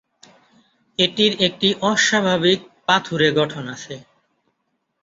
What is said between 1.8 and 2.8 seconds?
অস্বাভাবিক